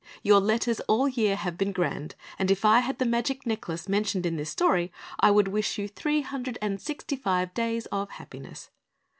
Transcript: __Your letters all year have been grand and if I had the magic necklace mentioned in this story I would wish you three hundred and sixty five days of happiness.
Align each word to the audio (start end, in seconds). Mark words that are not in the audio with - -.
__Your 0.27 0.41
letters 0.41 0.79
all 0.87 1.07
year 1.07 1.35
have 1.35 1.59
been 1.59 1.71
grand 1.71 2.15
and 2.39 2.49
if 2.49 2.65
I 2.65 2.79
had 2.79 2.97
the 2.97 3.05
magic 3.05 3.45
necklace 3.45 3.87
mentioned 3.87 4.25
in 4.25 4.35
this 4.35 4.49
story 4.49 4.91
I 5.19 5.29
would 5.29 5.49
wish 5.49 5.77
you 5.77 5.87
three 5.87 6.21
hundred 6.23 6.57
and 6.59 6.81
sixty 6.81 7.15
five 7.15 7.53
days 7.53 7.85
of 7.91 8.09
happiness. 8.09 8.71